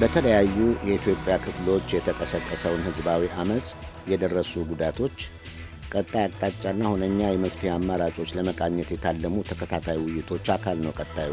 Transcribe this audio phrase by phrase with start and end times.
[0.00, 0.56] በተለያዩ
[0.88, 3.68] የኢትዮጵያ ክፍሎች የተቀሰቀሰውን ሕዝባዊ ዐመፅ
[4.10, 5.16] የደረሱ ጉዳቶች፣
[5.92, 11.32] ቀጣይ አቅጣጫና ሁነኛ የመፍትሄ አማራጮች ለመቃኘት የታለሙ ተከታታይ ውይይቶች አካል ነው። ቀጣዩ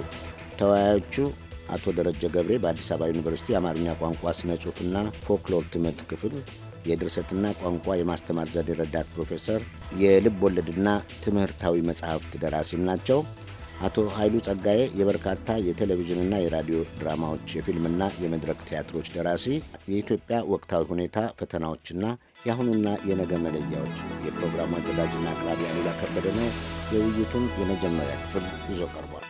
[0.60, 1.16] ተወያዮቹ
[1.70, 6.36] አቶ ደረጀ ገብሬ በአዲስ አበባ ዩኒቨርሲቲ የአማርኛ ቋንቋ ስነ ጽሑፍና ፎክሎር ትምህርት ክፍል
[6.86, 9.62] የድርሰትና ቋንቋ የማስተማር ዘዴ ረዳት ፕሮፌሰር፣
[10.02, 10.88] የልብ ወለድና
[11.24, 13.22] ትምህርታዊ መጽሐፍት ደራሲም ናቸው።
[13.82, 19.48] አቶ ኃይሉ ጸጋዬ የበርካታ የቴሌቪዥንና የራዲዮ ድራማዎች የፊልምና የመድረክ ቲያትሮች ደራሲ፣
[19.92, 22.04] የኢትዮጵያ ወቅታዊ ሁኔታ ፈተናዎችና
[22.46, 26.50] የአሁኑና የነገ መለያዎች የፕሮግራሙ አዘጋጅና አቅራቢ አሉላ ከበደ ነው።
[26.94, 29.28] የውይይቱን የመጀመሪያ ክፍል ይዞ ቀርቧል።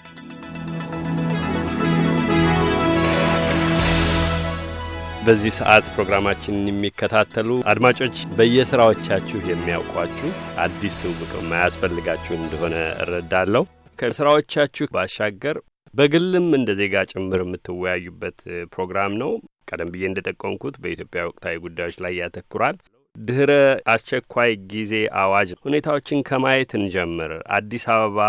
[5.25, 10.29] በዚህ ሰዓት ፕሮግራማችንን የሚከታተሉ አድማጮች በየስራዎቻችሁ የሚያውቋችሁ
[10.61, 13.63] አዲስ ትውውቅ የማያስፈልጋችሁ እንደሆነ እረዳለሁ።
[13.99, 15.57] ከስራዎቻችሁ ባሻገር
[15.93, 18.39] በግልም እንደ ዜጋ ጭምር የምትወያዩበት
[18.73, 19.31] ፕሮግራም ነው።
[19.69, 22.77] ቀደም ብዬ እንደጠቆምኩት በኢትዮጵያ ወቅታዊ ጉዳዮች ላይ ያተኩራል።
[23.15, 23.51] ድህረ
[23.93, 28.19] አስቸኳይ ጊዜ አዋጅ ሁኔታዎችን ከማየት እንጀምር። አዲስ አበባ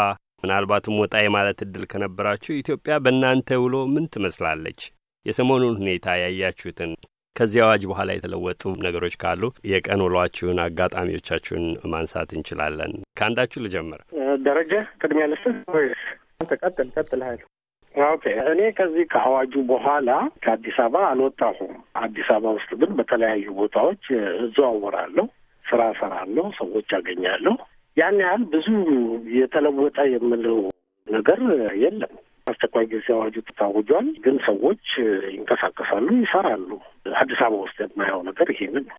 [0.42, 4.80] ምናልባትም ወጣ የማለት እድል ከነበራችሁ ኢትዮጵያ በእናንተ ውሎ ምን ትመስላለች?
[5.27, 6.91] የሰሞኑን ሁኔታ ያያችሁትን
[7.36, 14.01] ከዚህ አዋጅ በኋላ የተለወጡ ነገሮች ካሉ የቀን ውሏችሁን፣ አጋጣሚዎቻችሁን ማንሳት እንችላለን። ከአንዳችሁ ልጀምር።
[14.42, 16.03] ደረጀ ቅድሚያ ልስጥ ወይስ
[16.45, 16.89] ተቀጥል?
[16.97, 17.42] ቀጥል ሀይሉ።
[17.94, 20.11] okay እኔ ከዚህ ከአዋጁ በኋላ
[20.45, 24.05] ከአዲስ አበባ አልወጣሁም። አዲስ አበባ ውስጥ ግን በተለያዩ ቦታዎች
[24.45, 25.27] እዘዋወራለሁ፣
[25.64, 27.55] ስራ እሰራለሁ፣ ሰዎች አገኛለሁ።
[27.97, 28.67] ያን ያህል ብዙ
[29.37, 30.59] የተለወጠ የምለው
[31.09, 31.41] ነገር
[31.83, 32.14] የለም።
[32.47, 34.84] አስቸኳይ ጊዜ አዋጁ ታውጇል፣ ግን ሰዎች
[35.33, 36.69] ይንቀሳቀሳሉ፣ ይሰራሉ።
[37.20, 38.97] አዲስ አበባ ውስጥ የማየው ነገር ይሄንን ነው።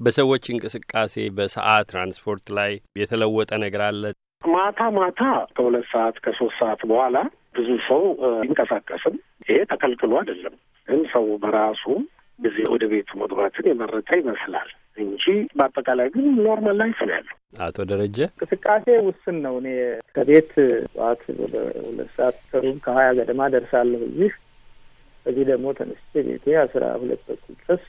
[0.00, 4.02] በሰዎች እንቅስቃሴ በሰዓት ትራንስፖርት ላይ የተለወጠ ነገር አለ?
[4.44, 5.20] ማታ ማታ
[5.56, 7.16] ከሁለት ሰዓት ከሶስት ሰዓት በኋላ
[7.56, 8.02] ብዙ ሰው
[8.44, 10.54] አይንቀሳቀስም። ይሄ ተከልክሎ አይደለም፣
[10.88, 11.84] ግን ሰው በራሱ
[12.38, 15.24] ጊዜ ወደ ቤቱ መግባትን የመረጠ ይመስላል እንጂ
[15.58, 19.68] በአጠቃላይ ግን normal life ነው ያለው። አቶ ደረጀ እንቅስቃሴ ውስን ነው። እኔ
[20.16, 20.52] ከቤት
[20.88, 21.54] ጠዋት ወደ
[21.86, 24.00] ሁለት ሰዓት ከሩብ ከሀያ ገደማ እደርሳለሁ
[25.26, 27.84] እዚህ ደግሞ ተነስቼ ቤቴ አስራ ሁለት በኩል ድረስ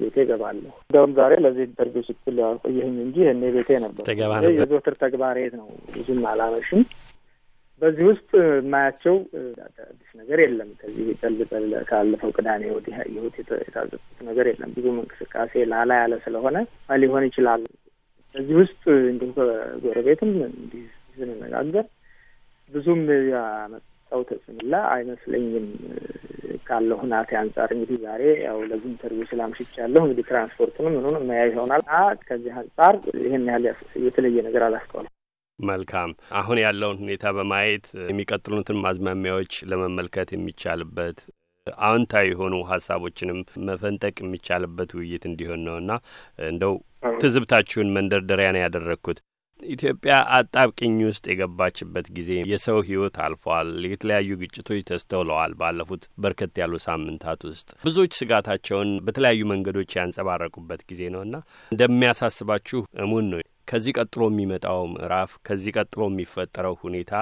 [0.00, 4.96] ቤቴ እገባለሁ። እንደውም ዛሬ ለዚህ interview ስትል አልቆየህም እንጂ እኔ ቤቴ ነበር። እገባ ነበር። የዘወትር
[5.02, 6.82] ተግባሬ ነው። ብዙም አላመሽም።
[7.82, 9.14] በዚህ ውስጥ የማያቸው
[9.84, 11.38] አዲስ ነገር የለም። ከዚህ ውጪ
[11.88, 16.56] ካለፈው ቅዳሜ ወዲህ ያየሁት የታዘብኩት ነገር የለም። ብዙም እንቅስቃሴ ላላ ያለ ስለሆነ
[17.02, 17.62] ሊሆን ይችላል።
[18.34, 20.84] በዚህ ውስጥ እንዲሁ ከጎረቤትም እንዲህ
[21.16, 21.86] ስንነጋገር
[22.72, 23.00] ብዙም
[23.32, 24.60] ያመጣው ተጽዕኖ
[24.92, 25.66] አይመስለኝም
[26.66, 31.82] ካለው ሁናቴ አንጻር እንግዲህ ዛሬ ያው ለዚህ interview ስል አምሽቻለሁ እንግዲህ ትራንስፖርትንም ምኑን የማያ ይሆናል።
[32.24, 33.66] ከዚህ አንጻር ይህን ያህል
[34.06, 35.12] የተለየ ነገር አላስተዋልም።
[35.58, 41.18] መልካም። አሁን ያለውን ሁኔታ በማየት የሚቀጥሉትን አዝማሚያዎች ለመመልከት የሚቻልበት
[41.82, 43.38] አዎንታዊ የሆኑ ሀሳቦችንም
[43.68, 45.92] መፈንጠቅ የሚቻልበት ውይይት እንዲሆን ነውና
[46.46, 46.74] እንደው
[47.20, 49.18] ትዝብታችሁን መንደርደሪያ ነው ያደረግኩት።
[49.70, 57.42] ኢትዮጵያ አጣብቅኝ ውስጥ የገባችበት ጊዜ የሰው ሕይወት አልፏል። የተለያዩ ግጭቶች ተስተውለዋል። ባለፉት በርከት ያሉ ሳምንታት
[57.50, 61.34] ውስጥ ብዙዎች ስጋታቸውን በተለያዩ መንገዶች ያንጸባረቁበት ጊዜ ነውና
[61.72, 67.12] እንደሚያሳስባችሁ እሙን ነው። ከዚህ ቀጥሎ የሚመጣው ምዕራፍ ከዚህ ቀጥሎ የሚፈጠረው ሁኔታ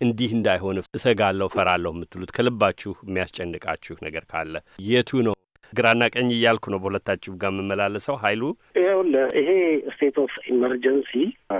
[0.00, 4.54] እንዲህ እንዳይሆን እሰጋለሁ፣ ፈራለሁ የምትሉት ከልባችሁ የሚያስጨንቃችሁ ነገር ካለ
[4.88, 5.35] የቱ ነው?
[5.72, 8.42] ግራና ቀኝ እያልኩ ነው በሁለታችሁ ጋር የምመላለሰው። ሀይሉ
[8.78, 9.50] ይኸውልህ ይሄ
[9.92, 11.12] state of emergency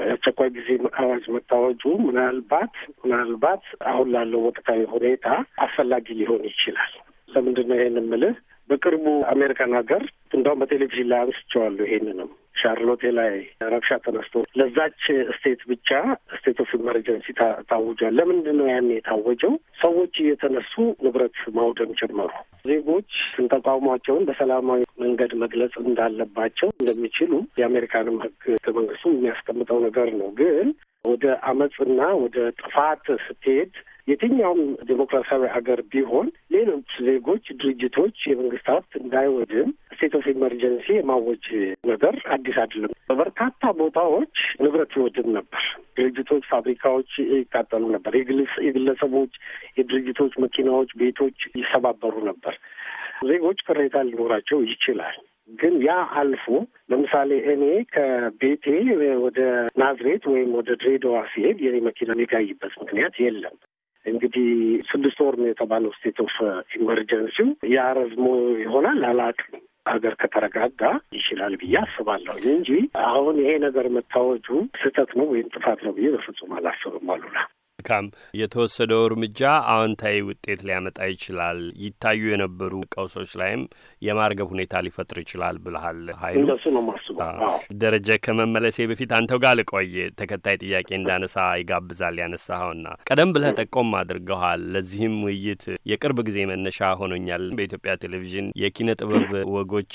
[0.05, 0.69] የአስቸኳይ ጊዜ
[1.01, 5.27] አዋጅ መታወጁ ምናልባት ምናልባት አሁን ላለው ወቅታዊ ሁኔታ
[5.65, 6.93] አስፈላጊ ሊሆን ይችላል።
[7.29, 8.35] ለምንድን ነው ይሄን የምልህ?
[8.71, 10.03] በቅርቡ አሜሪካን ሀገር
[10.37, 13.33] እንደውም በቴሌቪዥን ላይ አንስቼዋለሁ ይሄንንም ሻርሎቴ ላይ
[13.73, 15.03] ረብሻ ተነስቶ ለዛች
[15.37, 15.91] state ብቻ
[16.37, 17.29] state of emergency
[17.71, 19.55] ታውጇል። ለምንድን ነው ያን የታወጀው?
[19.83, 20.75] ሰዎች እየተነሱ
[21.05, 22.31] ንብረት ማውደም ጀመሩ።
[22.67, 23.11] ዜጎች
[23.53, 30.69] ተቃውሟቸውን በሰላማዊ መንገድ መግለጽ እንዳለባቸው እንደሚችሉ የአሜሪካንም ሕግ ሕገ መንግስቱ የሚያስቀምጠው ነገር ነው። ግን
[31.05, 33.75] ወደ አመፅና ወደ ጥፋት ስትሄድ
[34.09, 36.27] የትኛውም ዴሞክራሲያዊ ሀገር ቢሆን
[36.57, 41.45] ሌሎች ዜጎች፣ ድርጅቶች፣ የመንግስት ሀብት እንዳይወድም state of emergency የማወጅ
[41.91, 45.65] ነገር አዲስ አይደለም። በበርካታ ቦታዎች ንብረት ይወድም ነበር።
[45.99, 48.15] ድርጅቶች፣ ፋብሪካዎች ይቃጠሉ ነበር።
[48.65, 49.33] የግለሰቦች፣
[49.79, 52.57] የድርጅቶች መኪናዎች፣ ቤቶች ይሰባበሩ ነበር።
[53.27, 55.17] ዜጎች ቅሬታ ሊኖራቸው ይችላል።
[55.53, 56.45] ግን ያ አልፎ
[56.91, 57.65] ለምሳሌ እኔ
[57.95, 58.65] ከቤቴ
[59.25, 59.41] ወደ
[59.77, 63.57] ናዝሬት ወይም ወደ ድሬዳዋ ስሄድ የኔ መኪና የሚጋይበት ምክንያት የለም።
[64.07, 64.49] እንግዲህ
[64.91, 66.37] ስድስት ወር ነው የተባለው state of
[66.79, 68.27] emergency ው ይረዝምም
[68.63, 70.81] ይሆናል አላውቅም። ሀገር ከተረጋጋ
[71.17, 72.71] ይችላል ብዬ አስባለሁ እንጂ
[73.09, 74.47] አሁን ይሄ ነገር መታወጁ
[74.81, 77.37] ስህተት ነው ወይም ጥፋት ነው ብዬ በፍጹም አላስብም። አሉላ
[77.79, 78.07] መልካም
[78.41, 79.41] የተወሰደው እርምጃ
[79.73, 83.63] አዎንታዊ ውጤት ሊያመጣ ይችላል፣ ይታዩ የነበሩ ቀውሶች ላይም
[84.03, 89.91] የማርገብ ሁኔታ ሊፈጥር ይችላል ብልሃል ኃይሉ። እንደሱ ነው የማስበው። ደረጀ ከመመለሴ በፊት አንተው ጋር ልቆይ።
[90.21, 97.45] ተከታይ ጥያቄ እንዳነሳ ይጋብዛል ያነሳኸውና ቀደም ብለህ ጠቆም አድርገዋል። ለዚህም ውይይት የቅርብ ጊዜ መነሻ ሆኖኛል።
[97.59, 99.95] በኢትዮጵያ ቴሌቪዥን የኪነ ጥበብ ወጎች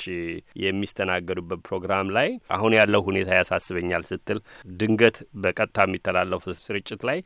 [0.65, 4.41] የሚስተናገዱበት ፕሮግራም ላይ አሁን ያለው ሁኔታ ያሳስበኛል ስትል
[4.79, 7.19] ድንገት በቀጥታ የሚተላለፉ ስርጭት ላይ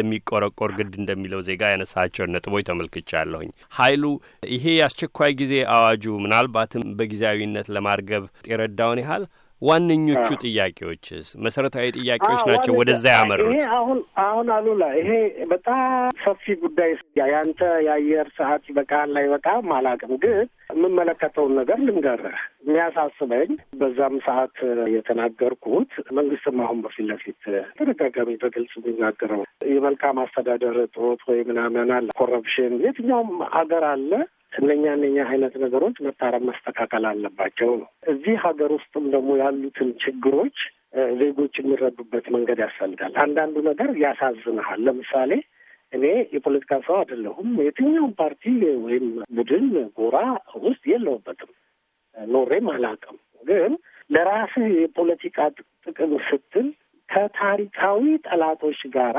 [0.00, 3.48] እንደሚቆረቆር ግድ እንደሚለው ዜጋ ያነሳቸውን ነጥቦች ተመልክቻለሁኝ።
[3.78, 4.04] ኃይሉ
[4.50, 9.24] ይሄ የአስቸኳይ ጊዜ አዋጁ ምናልባትም በጊዜያዊነት ለማርገብ የረዳውን ያህል
[9.62, 13.48] ዋነኞቹ ጥያቄዎችስ መሰረታዊ ጥያቄዎች ናቸው ወደዛ ያመሩት?
[13.50, 15.10] ይሄ አሁን አሁን አሉላ ይሄ
[15.52, 15.80] በጣም
[16.24, 16.90] ሰፊ ጉዳይ
[17.32, 20.38] ያንተ የአየር ሰዓት ይበቃል አይበቃም አላውቅም፣ ግን
[20.72, 23.50] የምመለከተውን ነገር ልንገርህ። የሚያሳስበኝ
[23.80, 24.56] በዛም ሰዓት
[24.94, 27.38] የተናገርኩት መንግስትም አሁን በፊት ለፊት
[27.78, 34.10] ተደጋጋሚ በግልጽ የሚናገረው የመልካም አስተዳደር እጦት ወይ ምናምን አለ፣ ኮረፕሽን የትኛውም ሀገር አለ
[34.52, 40.58] እነኛ እነኛ አይነት ነገሮች መታረም መስተካከል አለባቸው ነው። እዚህ ሀገር ውስጥም ደግሞ ያሉትን ችግሮች
[41.18, 45.32] ዜጎች የሚረዱበት መንገድ ያስፈልጋል። አንዳንዱ ነገር ያሳዝንሃል። ለምሳሌ
[45.92, 46.04] እኔ
[46.34, 48.44] የፖለቲካ ሰው አይደለሁም። የትኛውም ፓርቲ
[48.84, 49.06] ወይም
[49.36, 49.66] ቡድን
[49.98, 50.16] ጎራ
[50.64, 51.52] ውስጥ የለሁበትም፣
[52.16, 53.72] ኖሬበትም አላውቅም። ግን
[54.10, 55.38] ለራስህ የፖለቲካ
[55.84, 56.68] ጥቅም ስትል
[57.08, 59.18] ከታሪካዊ ጠላቶች ጋራ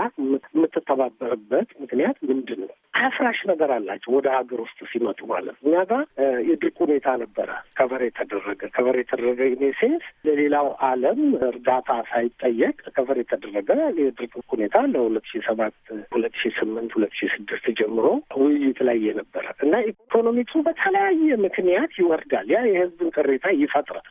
[0.53, 2.74] የምትተባበርበት ምክንያት ምንድን ነው?
[3.00, 6.01] አፍራሽ ነገር አላቸው ወደ ሀገር ውስጥ ሲመጡ ማለት እኛ ጋር
[6.47, 11.19] የድርቅ ሁኔታ ነበረ። cover የተደረገ cover የተደረገ in a sense ለሌላው ዓለም
[11.50, 13.69] እርዳታ ሳይጠየቅ cover የተደረገ
[14.01, 15.77] የድርቅ ሁኔታ ለሁለት ሺ ሰባት
[16.13, 18.06] ሁለት ሺ ስምንት ሁለት ሺ ስድስት ጀምሮ
[18.42, 24.07] ውይይት ላይ የነበረ እና ኢኮኖሚክሱ በተለያየ ምክንያት ይወርዳል። ያ የህዝብን ቅሬታ ይፈጥራል።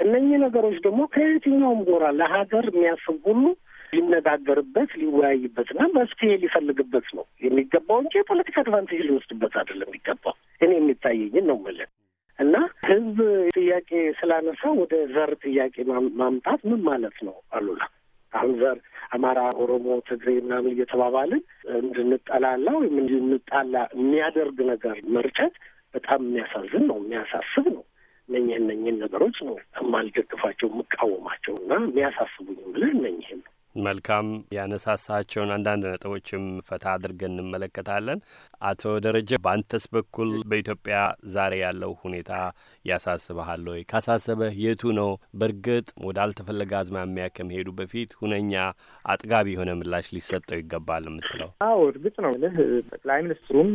[0.00, 3.44] እነኚህ ነገሮች ደግሞ ከየትኛውም ጎራ ለሀገር የሚያስብ ሁሉ
[3.94, 11.58] ሊነጋገርበት ሊወያይበትና መፍትሄ ሊፈልግበት ነው የሚገባው እንጂ የፖለቲካ advantage ሊወስድበት አይደለም የሚገባው። እኔ የሚታየኝን ነው
[11.60, 11.90] የምልህ
[12.38, 12.54] እና
[12.88, 13.18] ህዝብ
[13.56, 15.74] ጥያቄ ስላነሳ ወደ ዘር ጥያቄ
[16.20, 17.36] ማምጣት ምን ማለት ነው?
[17.52, 17.82] አሉላ
[18.32, 18.78] አሁን ዘር
[19.10, 21.42] አማራ፣ ኦሮሞ፣ ትግሬ ምናምን እየተባባልን
[21.80, 25.54] እንድንጠላላ ወይም እንድንጣላ የሚያደርግ ነገር መርጨት
[25.94, 27.84] በጣም የሚያሳዝን ነው፣ የሚያሳስብ ነው።
[28.30, 33.40] እነኝህ እነኝህን ነገሮች ነው የማልደግፋቸው የምቃወማቸው እና የሚያሳስቡኝ ብለህ እነኝህን
[33.80, 38.20] መልካም ያነሳሳቸውን አንዳንድ ነጥቦችም ፈታ አድርገን እንመለከታለን።
[38.60, 40.96] አቶ ደረጀ በአንተስ በኩል በኢትዮጵያ
[41.34, 42.32] ዛሬ ያለው ሁኔታ
[42.84, 43.80] ያሳስበሃል ወይ?
[43.90, 45.10] ካሳሰበህ የቱ ነው
[45.40, 48.52] በእርግጥ ወዳልተፈለገ አዝማሚያ ከመሄዱ በፊት ሁነኛ
[49.04, 51.50] አጥጋቢ የሆነ ምላሽ ሊሰጠው ይገባል የምትለው?
[51.68, 52.56] አዎ እርግጥ ነው ልህ
[52.92, 53.70] ጠቅላይ ሚኒስትሩም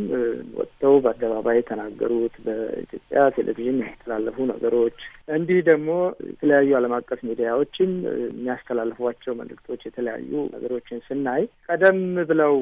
[0.58, 3.04] ወጥተው በአደባባይ የተናገሩት በኢትዮጵያ
[3.36, 4.98] ቴሌቪዥን የተላለፉ ነገሮች
[5.36, 5.90] እንዲህ ደግሞ
[6.30, 7.92] የተለያዩ ዓለም አቀፍ ሚዲያዎችም
[8.26, 11.98] የሚያስተላልፏቸው መልእክቶች የተለያዩ ነገሮችን ስናይ ቀደም
[12.30, 12.54] ብለው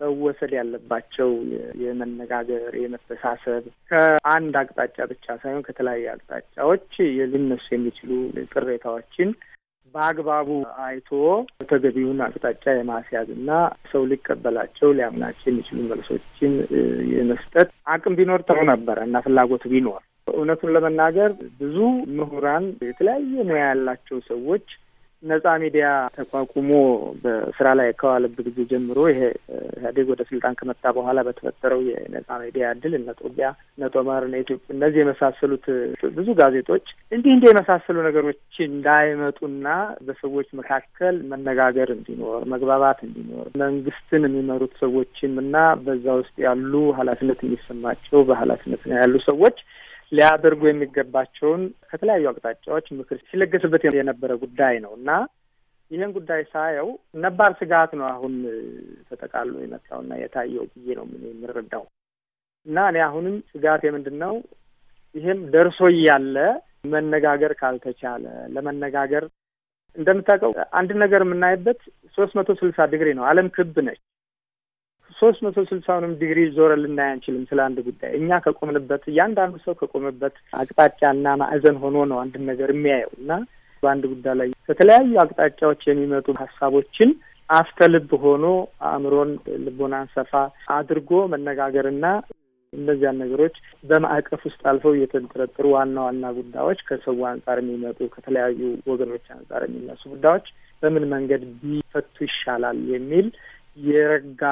[0.00, 1.30] መወሰድ ያለባቸው
[1.82, 6.88] የመነጋገር የመተሳሰብ ከአንድ አቅጣጫ ብቻ ሳይሆን ከተለያዩ አቅጣጫዎች
[7.32, 8.10] ሊነሱ የሚችሉ
[8.52, 9.30] ቅሬታዎችን
[9.94, 10.48] በአግባቡ
[10.84, 11.08] አይቶ
[11.70, 13.50] ተገቢውን አቅጣጫ የማስያዝ እና
[13.92, 16.52] ሰው ሊቀበላቸው ሊያምናቸው የሚችሉ መልሶችን
[17.14, 20.00] የመስጠት አቅም ቢኖር ጥሩ ነበረ እና ፍላጎቱ ቢኖር።
[20.32, 21.30] እውነቱን ለመናገር
[21.60, 21.76] ብዙ
[22.18, 24.66] ምሁራን የተለያየ ሙያ ያላቸው ሰዎች
[25.22, 26.70] ነጻ ሚዲያ ተቋቁሞ
[27.22, 29.20] በስራ ላይ ከዋለበት ጊዜ ጀምሮ ይሄ
[29.72, 34.74] ኢህአዴግ ወደ ስልጣን ከመጣ በኋላ በተፈጠረው የነጻ ሚዲያ እድል እነ ጦቢያ፣ እነ ጦማር፣ እነ ኢትዮጵያ
[34.76, 35.66] እነዚህ የመሳሰሉት
[36.16, 39.66] ብዙ ጋዜጦች እንዲህ እንዲህ የመሳሰሉ ነገሮች እንዳይመጡና
[40.06, 48.20] በሰዎች መካከል መነጋገር እንዲኖር መግባባት እንዲኖር መንግስትን የሚመሩት ሰዎችም እና በዛ ውስጥ ያሉ ኃላፊነት የሚሰማቸው
[48.30, 49.58] በኃላፊነት ያሉ ሰዎች
[50.12, 55.10] ሊያደርጉ የሚገባቸውን ከተለያዩ አቅጣጫዎች ምክር ሲለገስበት የነበረ ጉዳይ ነው እና
[55.90, 56.88] ይህን ጉዳይ ሳየው
[57.22, 58.34] ነባር ስጋት ነው አሁን
[59.08, 61.84] ተጠቃሎ የመጣውና የታየው ብዬ ነው ምን የምረዳው
[62.66, 64.34] እና እኔ አሁንም ስጋት የምንድን ነው
[65.14, 66.36] ይህም ደርሶ እያለ
[66.92, 68.24] መነጋገር ካልተቻለ
[68.54, 69.24] ለመነጋገር
[69.96, 71.80] እንደምታውቀው አንድ ነገር የምናይበት
[72.18, 74.00] ሶስት መቶ ስልሳ ዲግሪ ነው። ዓለም ክብ ነች።
[75.20, 80.36] ሶስት መቶ ስልሳውንም ዲግሪ ዞረ ልናይ አንችልም። ስለ አንድ ጉዳይ እኛ ከቆምንበት እያንዳንዱ ሰው ከቆመበት
[80.60, 83.32] አቅጣጫና ማዕዘን ሆኖ ነው አንድን ነገር የሚያየው እና
[83.82, 87.10] በአንድ ጉዳይ ላይ ከተለያዩ አቅጣጫዎች የሚመጡ ሀሳቦችን
[87.48, 88.46] አፍተልብ ሆኖ
[88.88, 89.30] አእምሮን
[89.64, 90.32] ልቦናን ሰፋ
[90.74, 92.04] አድርጎ መነጋገርና
[92.72, 98.60] እነዚያን ነገሮች በማዕቀፍ ውስጥ አልፈው እየተንጠረጠሩ ዋና ዋና ጉዳዮች ከሰው አንጻር የሚመጡ ከተለያዩ
[98.90, 100.46] ወገኖች አንጻር የሚነሱ ጉዳዮች
[100.82, 103.26] በምን መንገድ ቢፈቱ ይሻላል የሚል
[103.76, 104.42] የረጋ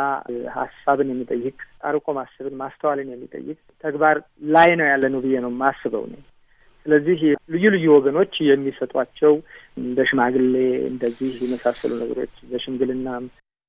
[0.57, 1.57] ሀሳብን የሚጠይቅ
[1.89, 4.17] አርቆ ማሰብን ማስተዋልን የሚጠይቅ ተግባር
[4.53, 6.21] ላይ ነው ያለ ነው ብዬ ነው የማስበው ነው።
[6.87, 7.21] ስለዚህ
[7.53, 9.33] ልዩ ልዩ ወገኖች የሚሰጧቸው
[9.81, 10.55] እንደ ሽማግሌ
[10.91, 13.25] እንደዚህ የመሳሰሉ ነገሮች በሽምግልናም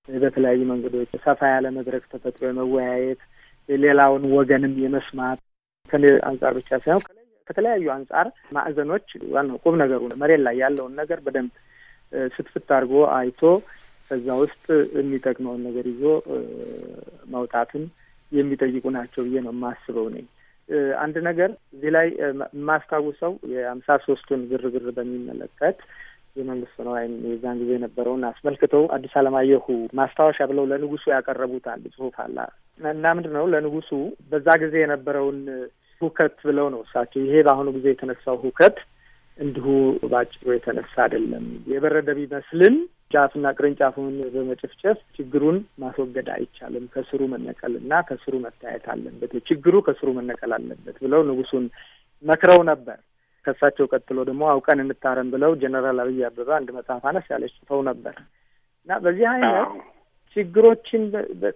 [0.08, 3.22] በተለያዩ መንገዶች ሰፋ ያለ መድረክ ተፈጥሮ የመወያየት
[3.70, 5.40] ሌላውን ወገንም የመስማት
[5.90, 7.04] ከኔ አንጻር ብቻ ሳይሆን
[7.48, 11.52] ከተለያዩ አንጻር ማዕዘኖች ዋናው ቁም ነገሩ መሬት ላይ ያለውን ነገር በደንብ
[12.36, 13.42] ስትፍት አድርጎ አይቶ
[14.10, 14.66] ከዛ ውስጥ
[14.98, 16.04] የሚጠቅመውን ነገር ይዞ
[17.34, 17.84] መውጣትን
[18.32, 20.26] የሚጠይቁ ናቸው ብዬ ነው የማስበው ነኝ።
[21.04, 25.78] አንድ ነገር እዚህ ላይ የማስታውሰው የሀምሳ ሶስቱን ግርግር በሚመለከት
[26.36, 29.66] የመንግስት ነዋይም የዛን ጊዜ የነበረውን አስመልክተው አዲስ አለማየሁ
[30.00, 32.38] ማስታወሻ ብለው ለንጉሱ ያቀረቡት አንድ ጽሁፍ አለ
[32.94, 33.90] እና ምንድን ነው ለንጉሱ
[34.32, 35.40] በዛ ጊዜ የነበረውን
[36.02, 38.78] ሁከት ብለው ነው እሳቸው ይሄ በአሁኑ ጊዜ የተነሳው ሁከት
[39.38, 39.66] እንዲሁ
[40.12, 42.76] ባጭሩ የተነሳ አይደለም። የበረደ ቢመስልም
[43.12, 50.52] ጫፍና ቅርንጫፉን በመጨፍጨፍ ችግሩን ማስወገድ አይቻልም። ከስሩ መነቀል እና ከስሩ መታየት አለበት። ችግሩ ከስሩ መነቀል
[50.58, 51.66] አለበት ብለው ንጉሱን
[52.24, 52.98] መክረው ነበር።
[53.46, 58.16] ከእሳቸው ቀጥሎ ደግሞ አውቀን እንታረም ብለው ጀኔራል አብይ አበበ አንድ መጽሐፍ አነስ ያለች ጽፈው ነበር
[58.82, 59.72] እና በዚህ አይነት
[60.36, 61.04] ችግሮችን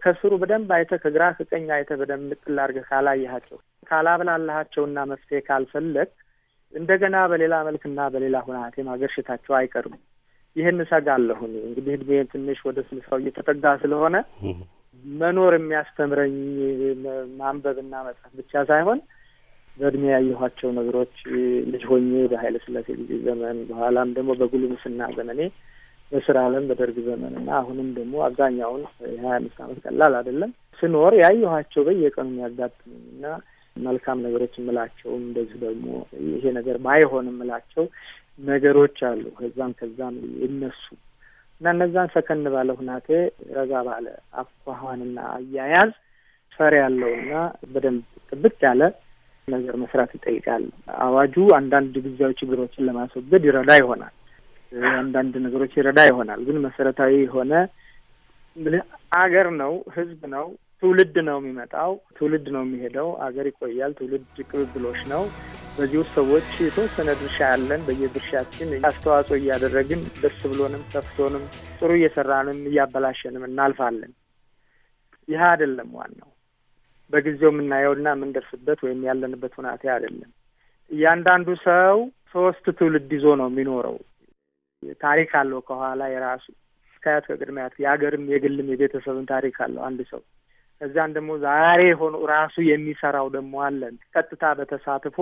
[0.03, 3.57] ከስሩ በደንብ አይተህ ከግራ ከቀኝ አይተህ በደንብ ምጥል አድርገህ ካላየሃቸው
[3.89, 6.09] ካላብላላሃቸውና መፍትሄ ካልፈለግ
[6.73, 9.95] እንደገና በሌላ መልክና በሌላ ሁናቴ ማገርሸታቸው አይቀርም።
[10.55, 14.15] ይህን እሰጋለሁኝ። እንግዲህ እድሜ ትንሽ ወደ ስልሳው እየተጠጋ ስለሆነ
[15.03, 16.35] መኖር የሚያስተምረኝ
[17.39, 18.99] ማንበብና መጻፍ ብቻ ሳይሆን
[19.77, 21.15] በእድሜ ያየኋቸው ነገሮች
[21.71, 25.39] ልጅ ሆኜ በኃይለ ሥላሴ ጊዜ ዘመን በኋላም ደግሞ በጉልምስና ዘመኔ
[26.11, 28.81] በስራ ዓለም በደርግ ዘመን እና አሁንም ደግሞ አብዛኛውን
[29.13, 33.25] የሀያ አምስት ዓመት ቀላል አይደለም ስኖር ያየኋቸው በየቀኑ የሚያጋጥሙኝ እና
[33.75, 35.87] መልካም ነገሮች የምላቸውም እንደዚህ ደግሞ
[36.29, 37.85] ይሄ ነገር ባይሆን የምላቸው
[38.45, 40.83] ነገሮች አሉ። ከዛም ከዛም ይነሱ
[41.61, 43.07] እና እነዛን ሰከን ባለ ሁናቴ
[43.57, 44.05] ረጋ ባለ
[44.41, 45.91] አኳኋንና አያያዝ
[46.51, 47.33] ፈር ያለውና
[47.71, 48.81] በደንብ ጥብቅ ያለ
[49.47, 50.63] ነገር መስራት ይጠይቃል።
[51.03, 54.13] አዋጁ አንዳንድ ጊዜያዊ ችግሮችን ለማስወገድ ይረዳ ይሆናል።
[54.97, 57.53] አንዳንድ ነገሮች ይረዳ ይሆናል። ግን መሰረታዊ የሆነ
[59.17, 60.45] አገር ነው፣ ህዝብ ነው፣
[60.83, 65.21] ትውልድ ነው የሚመጣው፣ ትውልድ ነው የሚሄደው። አገር ይቆያል። ትውልድ ቅብብሎች ነው።
[65.77, 71.43] በዚህ ውስጥ ሰዎች የተወሰነ ድርሻ ያለን በየድርሻችን አስተዋጽኦ እያደረግን ደስ ብሎንም ከፍቶንም
[71.77, 74.11] ጥሩ እየሰራንም እያበላሸንም እናልፋለን።
[75.27, 76.29] ይህ አይደለም ዋናው
[77.13, 80.31] በጊዜው የምናየውና የምንደርስበት ወይም ያለንበት ሁናቴ አይደለም።
[80.91, 81.97] እያንዳንዱ ሰው
[82.35, 83.97] ሶስት ትውልድ ይዞ ነው የሚኖረው።
[85.03, 86.45] ታሪክ አለው ከኋላ የራሱ
[87.03, 90.21] ከአያት ከቅድመ አያት የሀገርም የግልም የቤተሰብን ታሪክ አለው አንድ ሰው።
[90.83, 95.17] ከዚያን ደግሞ ዛሬ ሆኖ ራሱ የሚሰራው ደግሞ አለን። ቀጥታ በተሳትፎ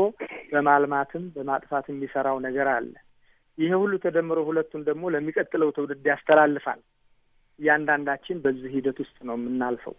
[0.52, 2.94] በማልማትም በማጥፋት የሚሰራው ነገር አለ።
[3.58, 6.82] ይሄ ሁሉ ተደምሮ ሁለቱን ደግሞ ለሚቀጥለው ትውልድ ያስተላልፋል።
[7.60, 9.96] እያንዳንዳችን በዚህ ሂደት ውስጥ ነው የምናልፈው።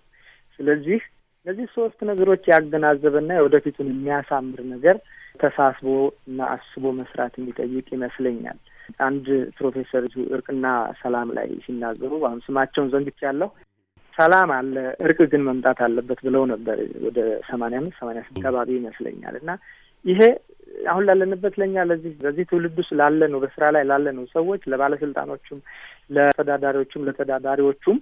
[0.59, 1.01] ስለዚህ
[1.47, 4.97] እነዚህ ሶስት ነገሮች ያገናዘበና የወደፊቱን የሚያሳምር ነገር
[5.41, 5.87] ተሳስቦ
[6.29, 8.59] እና አስቦ መስራት የሚጠይቅ ይመስለኛል።
[9.07, 9.27] አንድ
[9.59, 10.67] ፕሮፌሰር እርቅና
[11.03, 13.51] ሰላም ላይ ሲናገሩ አሁን ስማቸውን ዘንግቻለሁ።
[14.19, 19.37] ሰላም አለ፣ እርቅ ግን መምጣት አለበት ብለው ነበር። ወደ ሰማንያ አምስት ሰማንያ ስድስት አካባቢ ይመስለኛል
[19.41, 19.51] እና
[20.05, 20.21] ይሄ
[20.87, 25.61] አሁን ላለንበት ለእኛ ለዚህ በዚህ ትውልድ ውስጥ ላለ ነው በስራ ላይ ላለ ነው ሰዎች ለባለስልጣኖቹም፣
[26.17, 27.99] ለተዳዳሪዎቹም ለተዳዳሪዎቹም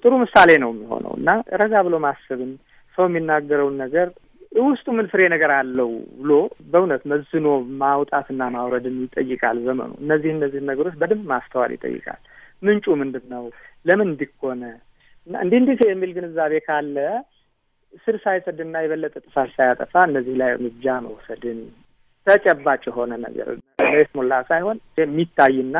[0.00, 1.30] ጥሩ ምሳሌ ነው የሚሆነው እና
[1.62, 2.52] ረጋ ብሎ ማሰብን
[2.98, 4.08] ሰው የሚናገረውን ነገር
[4.62, 5.90] ውስጡ ምን ፍሬ ነገር አለው
[6.20, 6.32] ብሎ
[6.70, 7.46] በእውነት መዝኖ
[7.80, 12.20] ማውጣትና ማውረድን ይጠይቃል ዘመኑ። እነዚህ እነዚህን ነገሮች በደንብ ማስተዋል ይጠይቃል።
[12.62, 13.42] ምንጩ ምንድን ነው?
[13.86, 14.62] ለምን እና
[15.26, 16.96] እንዲህ እንዲህ የሚል ግንዛቤ ካለ
[18.04, 21.60] ስር ሳይሰድና የበለጠ ጥፋት ሳያጠፋ እነዚህ ላይ እርምጃ መውሰድን
[22.26, 23.48] ተጨባጭ የሆነ ነገር
[23.86, 25.76] ለይስሙላ ሳይሆን የሚታይና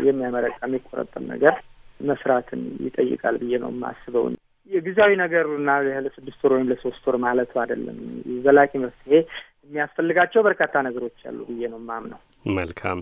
[0.00, 1.54] የሚያመረቃ የሚቆረጠም ነገር
[2.00, 4.24] መስራትን ይጠይቃል ብዬ ነው የማስበው።
[4.70, 7.98] የጊዜያዊ ነገሩና ለስድስት ወር ወይም ለሶስት ወር ማለቱ አይደለም።
[8.44, 9.14] ዘላቂ መፍትሄ
[9.66, 12.20] የሚያስፈልጋቸው በርካታ ነገሮች አሉ ብዬ ነው የማምነው።
[12.56, 12.98] መልካም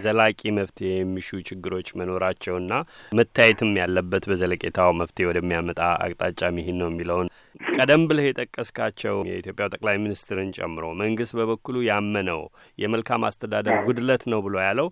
[0.00, 2.72] ዘላቂ መፍትሄ የሚሹ ችግሮች መኖራቸውና
[3.12, 7.30] መታየትም ያለበት በዘለቄታው መፍትሄ ወደሚያመጣ አቅጣጫ ሚሂን ነው የሚለውን
[7.74, 12.42] ቀደም ብለህ የጠቀስካቸው የኢትዮጵያው ጠቅላይ ሚኒስትርን ጨምሮ መንግስት በበኩሉ ያመነው
[12.78, 14.88] የመልካም አስተዳደር ጉድለት ነው ብሎ ያለው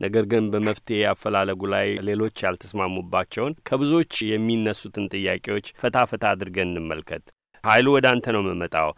[0.00, 7.24] ነገር ግን በመፍትሄ አፈላለጉ ላይ ሌሎች ያልተስማሙባቸውን ከብዙዎች የሚነሱትን ጥያቄዎች ፈታ ፈታ አድርገን እንመልከት።
[7.64, 8.88] ኃይሉ ወደ አንተ ነው የምመጣው።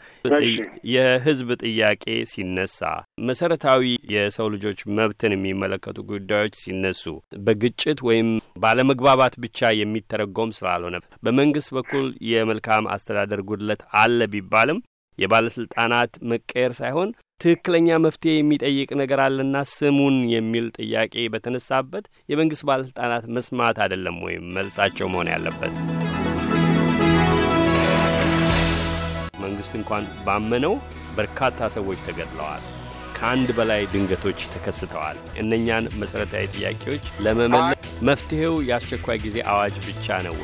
[0.93, 2.81] የህዝብ ጥያቄ ሲነሳ
[3.29, 3.83] መሰረታዊ
[4.15, 7.05] የሰው ልጆች መብትን የሚመለከቱ ጉዳዮች ሲነሱ
[7.47, 8.31] በግጭት ወይም
[8.65, 14.81] ባለመግባባት ብቻ የሚተረጎም ስላልሆነ በመንግስት በኩል የመልካም አስተዳደር ጉድለት አለ ቢባልም
[15.19, 23.79] የባለስልጣናት መቀየር ሳይሆን ትክክለኛ መፍትሄ የሚጠይቅ ነገር አለና ስሙን የሚል ጥያቄ በተነሳበት የመንግስት ባለስልጣናት መስማት
[23.85, 25.75] አይደለም ወይም መልሳቸው መሆን ያለበት።
[29.65, 30.75] መንግስት እንኳን ባመነው
[31.17, 32.63] በርካታ ሰዎች ተገድለዋል።
[33.17, 37.79] ከአንድ በላይ ድንገቶች ተከስተዋል። እነኛን መሠረታዊ ጥያቄዎች ለመመለስ
[38.09, 40.37] መፍትሔው የአስቸኳይ ጊዜ አዋጅ ብቻ ነው?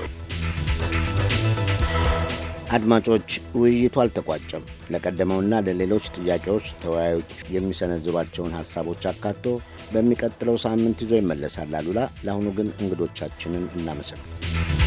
[2.77, 3.29] አድማጮች፣
[3.61, 9.45] ውይይቱ አልተቋጨም። ለቀደመውና ለሌሎች ጥያቄዎች ተወያዮች የሚሰነዝሯቸውን ሐሳቦች አካቶ
[9.93, 14.80] በሚቀጥለው ሳምንት ይዞ ይመለሳል። አሉላ፣ ለአሁኑ ግን እንግዶቻችንን እናመሰግን።